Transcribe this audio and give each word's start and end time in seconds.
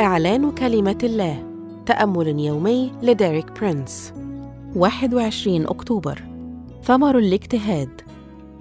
إعلان 0.00 0.50
كلمة 0.50 0.98
الله. 1.02 1.44
تأمل 1.86 2.38
يومي 2.40 2.92
لديريك 3.02 3.60
برينس. 3.60 4.12
21 4.76 5.66
أكتوبر. 5.66 6.22
ثمر 6.82 7.18
الاجتهاد. 7.18 8.00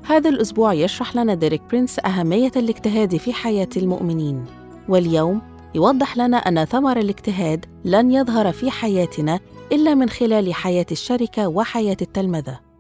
هذا 0.04 0.30
الأسبوع 0.30 0.74
يشرح 0.74 1.16
لنا 1.16 1.34
ديريك 1.34 1.62
برينس 1.70 2.00
أهمية 2.06 2.52
الاجتهاد 2.56 3.18
في 3.18 3.34
حياة 3.34 3.70
المؤمنين. 3.78 4.46
واليوم 4.90 5.42
يوضح 5.76 6.18
لنا 6.18 6.38
أن 6.38 6.66
ثمر 6.66 6.98
الاجتهاد 6.98 7.66
لن 7.86 8.12
يظهر 8.12 8.52
في 8.52 8.72
حياتنا 8.72 9.40
إلا 9.72 9.94
من 9.94 10.10
خلال 10.10 10.54
حياة 10.54 10.86
الشركة 10.92 11.48
وحياة 11.48 11.98
التلمذة. 12.02 12.71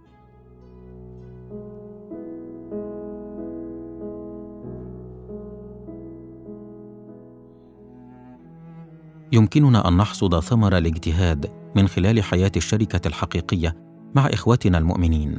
يمكننا 9.31 9.87
أن 9.87 9.97
نحصد 9.97 10.39
ثمر 10.39 10.77
الاجتهاد 10.77 11.51
من 11.75 11.87
خلال 11.87 12.23
حياة 12.23 12.51
الشركة 12.55 13.07
الحقيقية 13.07 13.75
مع 14.15 14.25
اخوتنا 14.25 14.77
المؤمنين. 14.77 15.37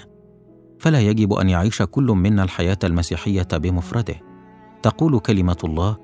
فلا 0.79 1.01
يجب 1.01 1.33
أن 1.33 1.49
يعيش 1.49 1.83
كل 1.83 2.05
منا 2.05 2.43
الحياة 2.43 2.79
المسيحية 2.85 3.49
بمفرده. 3.53 4.15
تقول 4.83 5.19
كلمة 5.19 5.57
الله 5.65 5.97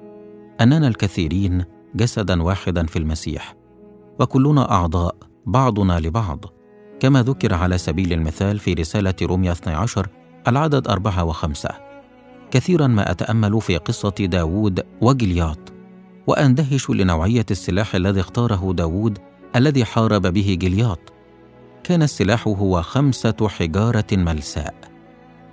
أننا 0.60 0.88
الكثيرين 0.88 1.64
جسدا 1.94 2.42
واحدا 2.42 2.86
في 2.86 2.98
المسيح 2.98 3.56
وكلنا 4.20 4.70
أعضاء 4.72 5.16
بعضنا 5.46 6.00
لبعض. 6.00 6.44
كما 7.00 7.22
ذكر 7.22 7.54
على 7.54 7.78
سبيل 7.78 8.12
المثال 8.12 8.58
في 8.58 8.74
رسالة 8.74 9.14
روميا 9.22 9.52
12 9.52 10.08
العدد 10.48 10.88
أربعة 10.88 11.24
وخمسة. 11.24 11.70
كثيرا 12.50 12.86
ما 12.86 13.10
أتأمل 13.10 13.60
في 13.60 13.76
قصة 13.76 14.14
داوود 14.18 14.80
وجلياط. 15.00 15.77
وأندهش 16.28 16.90
لنوعية 16.90 17.46
السلاح 17.50 17.94
الذي 17.94 18.20
اختاره 18.20 18.72
داوود 18.72 19.18
الذي 19.56 19.84
حارب 19.84 20.22
به 20.22 20.56
جلياط. 20.60 20.98
كان 21.84 22.02
السلاح 22.02 22.48
هو 22.48 22.82
خمسة 22.82 23.48
حجارة 23.48 24.06
ملساء. 24.12 24.74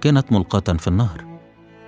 كانت 0.01 0.31
ملقاة 0.31 0.73
في 0.77 0.87
النهر. 0.87 1.39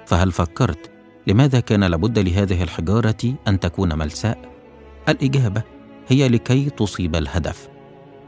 فهل 0.06 0.32
فكرت 0.32 0.92
لماذا 1.28 1.60
كان 1.60 1.84
لابد 1.84 2.20
لهذه 2.20 2.64
الحجارة 2.64 3.36
أن 3.48 3.60
تكون 3.60 3.98
ملساء؟ 3.98 4.38
الإجابة 5.10 5.64
هي 6.08 6.30
لكي 6.30 6.70
تصيب 6.70 7.16
الهدف. 7.16 7.70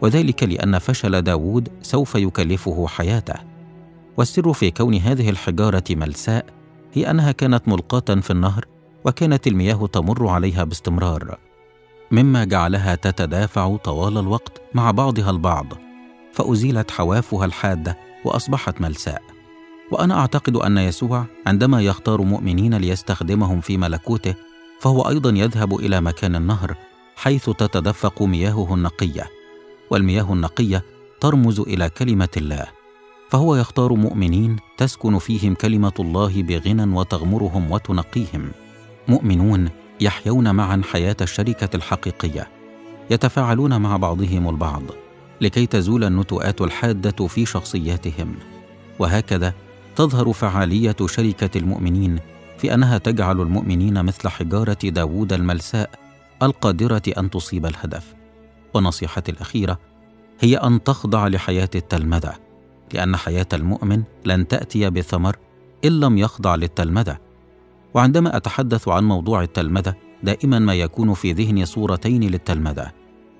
وذلك 0.01 0.43
لأن 0.43 0.79
فشل 0.79 1.21
داوود 1.21 1.69
سوف 1.81 2.15
يكلفه 2.15 2.87
حياته. 2.87 3.35
والسر 4.17 4.53
في 4.53 4.71
كون 4.71 4.95
هذه 4.95 5.29
الحجارة 5.29 5.83
ملساء 5.89 6.45
هي 6.93 7.11
أنها 7.11 7.31
كانت 7.31 7.67
ملقاة 7.67 8.15
في 8.21 8.31
النهر 8.31 8.65
وكانت 9.09 9.47
المياه 9.47 9.87
تمر 9.87 10.27
عليها 10.27 10.63
باستمرار 10.63 11.37
مما 12.11 12.43
جعلها 12.43 12.95
تتدافع 12.95 13.77
طوال 13.77 14.17
الوقت 14.17 14.61
مع 14.73 14.91
بعضها 14.91 15.29
البعض 15.29 15.65
فأزيلت 16.33 16.91
حوافها 16.91 17.45
الحادة 17.45 17.97
وأصبحت 18.25 18.81
ملساء. 18.81 19.21
وأنا 19.91 20.19
أعتقد 20.19 20.55
أن 20.55 20.77
يسوع 20.77 21.25
عندما 21.47 21.81
يختار 21.81 22.21
مؤمنين 22.21 22.75
ليستخدمهم 22.75 23.61
في 23.61 23.77
ملكوته 23.77 24.35
فهو 24.79 25.01
أيضا 25.01 25.29
يذهب 25.29 25.75
إلى 25.75 26.01
مكان 26.01 26.35
النهر 26.35 26.75
حيث 27.15 27.49
تتدفق 27.49 28.21
مياهه 28.21 28.73
النقية 28.73 29.27
والمياه 29.89 30.33
النقية 30.33 30.83
ترمز 31.21 31.59
إلى 31.59 31.89
كلمة 31.89 32.29
الله 32.37 32.67
فهو 33.29 33.55
يختار 33.55 33.93
مؤمنين 33.93 34.57
تسكن 34.77 35.17
فيهم 35.17 35.53
كلمة 35.53 35.93
الله 35.99 36.43
بغنى 36.43 36.95
وتغمرهم 36.95 37.71
وتنقيهم. 37.71 38.51
مؤمنون 39.09 39.69
يحيون 40.01 40.55
معا 40.55 40.81
حياة 40.91 41.15
الشركة 41.21 41.75
الحقيقية 41.75 42.47
يتفاعلون 43.09 43.81
مع 43.81 43.97
بعضهم 43.97 44.49
البعض 44.49 44.83
لكي 45.41 45.65
تزول 45.65 46.03
النتوءات 46.03 46.61
الحادة 46.61 47.27
في 47.27 47.45
شخصياتهم. 47.45 48.35
وهكذا 48.99 49.53
تظهر 49.95 50.33
فعالية 50.33 50.95
شركة 51.05 51.57
المؤمنين 51.57 52.19
في 52.57 52.73
أنها 52.73 52.97
تجعل 52.97 53.41
المؤمنين 53.41 54.05
مثل 54.05 54.29
حجارة 54.29 54.77
داوود 54.83 55.33
الملساء 55.33 55.89
القادرة 56.43 57.01
أن 57.17 57.29
تصيب 57.29 57.65
الهدف. 57.65 58.13
ونصيحتي 58.73 59.31
الأخيرة 59.31 59.79
هي 60.39 60.57
أن 60.57 60.83
تخضع 60.83 61.27
لحياة 61.27 61.69
التلمذة 61.75 62.33
لأن 62.93 63.15
حياة 63.15 63.47
المؤمن 63.53 64.03
لن 64.25 64.47
تأتي 64.47 64.89
بثمر 64.89 65.37
إن 65.85 65.99
لم 65.99 66.17
يخضع 66.17 66.55
للتلمذة. 66.55 67.28
وعندما 67.93 68.37
أتحدث 68.37 68.87
عن 68.87 69.03
موضوع 69.03 69.43
التلمذة 69.43 69.95
دائما 70.23 70.59
ما 70.59 70.73
يكون 70.73 71.13
في 71.13 71.33
ذهني 71.33 71.65
صورتين 71.65 72.23
للتلمذة. 72.23 72.91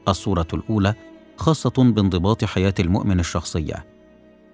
الصورة 0.08 0.48
الأولى 0.54 0.94
خاصة 1.38 1.74
بانضباط 1.78 2.46
حياة 2.46 2.74
المؤمن 2.80 3.20
الشخصية. 3.20 3.86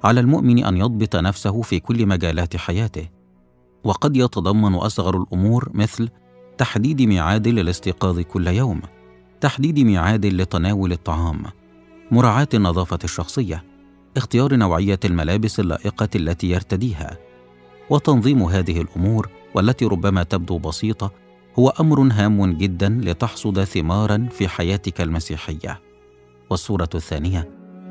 على 0.04 0.20
المؤمن 0.20 0.66
أن 0.66 0.78
يضبط 0.78 1.16
نفسه 1.16 1.62
في 1.62 1.80
كل 1.80 2.06
مجالات 2.06 2.58
حياته. 2.58 3.10
وقد 3.84 4.18
يتضمن 4.18 4.74
أصغر 4.74 5.18
الأمور 5.18 5.70
مثل 5.74 6.10
تحديد 6.58 7.02
ميعاد 7.02 7.48
للاستيقاظ 7.48 8.20
كل 8.20 8.48
يوم 8.48 8.82
تحديد 9.42 9.80
ميعاد 9.80 10.26
لتناول 10.26 10.92
الطعام 10.92 11.44
مراعاة 12.12 12.48
النظافة 12.54 13.00
الشخصية 13.04 13.64
اختيار 14.18 14.56
نوعية 14.56 15.00
الملابس 15.06 15.60
اللائقة 15.60 16.10
التي 16.16 16.50
يرتديها 16.50 17.18
وتنظيم 17.90 18.44
هذه 18.44 18.82
الأمور 18.82 19.30
والتي 19.56 19.86
ربما 19.86 20.24
تبدو 20.24 20.58
بسيطة 20.58 21.12
هو 21.60 21.70
أمر 21.70 22.02
هام 22.12 22.54
جدا 22.54 23.02
لتحصد 23.04 23.64
ثمارا 23.64 24.28
في 24.32 24.48
حياتك 24.48 25.02
المسيحية. 25.02 25.82
والصورة 26.50 26.90
الثانية 26.96 27.50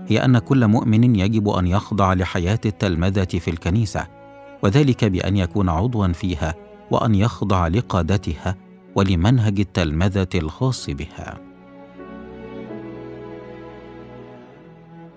هي 0.09 0.25
أن 0.25 0.39
كل 0.39 0.67
مؤمن 0.67 1.17
يجب 1.17 1.49
أن 1.49 1.67
يخضع 1.67 2.15
لحياة 2.15 2.61
التلمذة 2.67 3.25
في 3.25 3.51
الكنيسة 3.51 4.07
وذلك 4.63 5.05
بأن 5.05 5.37
يكون 5.37 5.69
عضوا 5.69 6.09
فيها 6.09 6.55
وأن 6.91 7.15
يخضع 7.15 7.69
لقادتها 7.69 8.57
ولمنهج 8.95 9.61
التلمذة 9.61 10.29
الخاص 10.35 10.91
بها. 10.91 11.41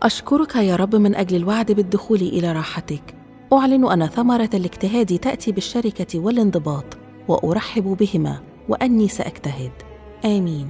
أشكرك 0.03 0.55
يا 0.55 0.75
رب 0.75 0.95
من 0.95 1.15
أجل 1.15 1.35
الوعد 1.35 1.71
بالدخول 1.71 2.21
إلى 2.21 2.51
راحتك. 2.51 3.16
أعلن 3.53 3.91
أن 3.91 4.07
ثمرة 4.07 4.49
الاجتهاد 4.53 5.19
تأتي 5.19 5.51
بالشركة 5.51 6.19
والانضباط 6.19 6.97
وأرحب 7.27 7.83
بهما 7.83 8.39
وأني 8.69 9.07
سأجتهد. 9.07 9.71
آمين. 10.25 10.67